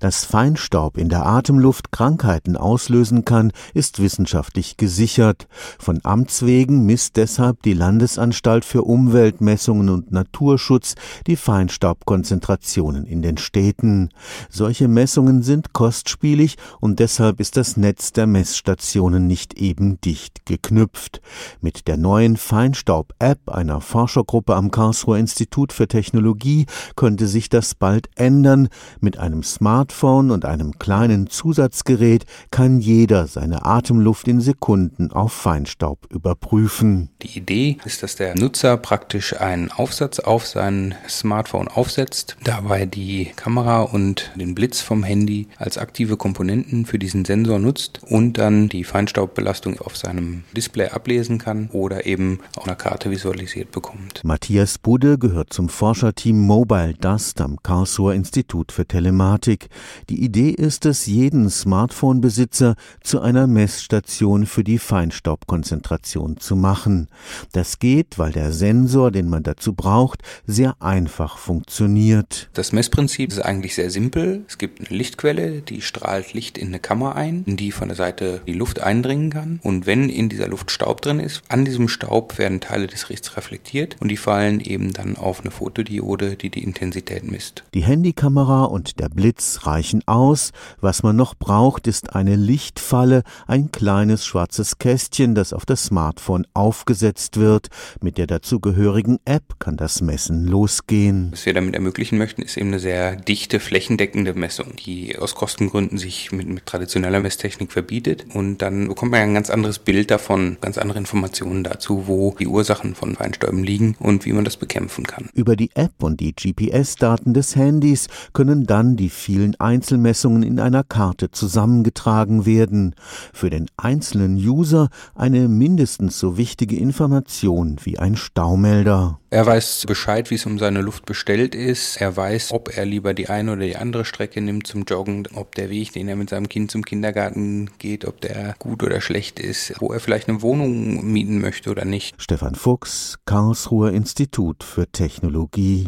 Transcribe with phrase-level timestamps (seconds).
[0.00, 5.48] Dass Feinstaub in der Atemluft Krankheiten auslösen kann, ist wissenschaftlich gesichert.
[5.80, 10.94] Von Amts wegen misst deshalb die Landesanstalt für Umweltmessungen und Naturschutz
[11.26, 14.10] die Feinstaubkonzentrationen in den Städten.
[14.48, 21.20] Solche Messungen sind kostspielig und deshalb ist das Netz der Messstationen nicht eben dicht geknüpft.
[21.60, 28.08] Mit der neuen Feinstaub-App einer Forschergruppe am Karlsruher Institut für Technologie könnte sich das bald
[28.14, 28.68] ändern.
[29.00, 35.32] Mit einem Smart Smartphone und einem kleinen Zusatzgerät kann jeder seine Atemluft in Sekunden auf
[35.32, 37.10] Feinstaub überprüfen.
[37.22, 43.30] Die Idee ist, dass der Nutzer praktisch einen Aufsatz auf sein Smartphone aufsetzt, dabei die
[43.34, 48.68] Kamera und den Blitz vom Handy als aktive Komponenten für diesen Sensor nutzt und dann
[48.68, 54.22] die Feinstaubbelastung auf seinem Display ablesen kann oder eben auf einer Karte visualisiert bekommt.
[54.22, 59.68] Matthias Budde gehört zum Forscherteam Mobile Dust am Karlsruher Institut für Telematik.
[60.08, 67.08] Die Idee ist es, jeden Smartphone-Besitzer zu einer Messstation für die Feinstaubkonzentration zu machen.
[67.52, 72.50] Das geht, weil der Sensor, den man dazu braucht, sehr einfach funktioniert.
[72.54, 74.44] Das Messprinzip ist eigentlich sehr simpel.
[74.48, 77.96] Es gibt eine Lichtquelle, die strahlt Licht in eine Kammer ein, in die von der
[77.96, 79.60] Seite die Luft eindringen kann.
[79.62, 83.36] Und wenn in dieser Luft Staub drin ist, an diesem Staub werden Teile des Lichts
[83.36, 87.64] reflektiert und die fallen eben dann auf eine Fotodiode, die die Intensität misst.
[87.74, 90.52] Die Handykamera und der Blitz reichen aus.
[90.80, 96.46] Was man noch braucht, ist eine Lichtfalle, ein kleines schwarzes Kästchen, das auf das Smartphone
[96.54, 97.68] aufgesetzt wird.
[98.00, 101.28] Mit der dazugehörigen App kann das Messen losgehen.
[101.32, 105.98] Was wir damit ermöglichen möchten, ist eben eine sehr dichte, flächendeckende Messung, die aus Kostengründen
[105.98, 108.26] sich mit, mit traditioneller Messtechnik verbietet.
[108.32, 112.46] Und dann bekommt man ein ganz anderes Bild davon, ganz andere Informationen dazu, wo die
[112.46, 115.28] Ursachen von Feinstäuben liegen und wie man das bekämpfen kann.
[115.34, 120.84] Über die App und die GPS-Daten des Handys können dann die vielen Einzelmessungen in einer
[120.84, 122.94] Karte zusammengetragen werden.
[123.32, 129.18] Für den einzelnen User eine mindestens so wichtige Information wie ein Staumelder.
[129.30, 132.00] Er weiß Bescheid, wie es um seine Luft bestellt ist.
[132.00, 135.54] Er weiß, ob er lieber die eine oder die andere Strecke nimmt zum Joggen, ob
[135.54, 139.38] der Weg, den er mit seinem Kind zum Kindergarten geht, ob der gut oder schlecht
[139.38, 142.14] ist, wo er vielleicht eine Wohnung mieten möchte oder nicht.
[142.16, 145.86] Stefan Fuchs, Karlsruher Institut für Technologie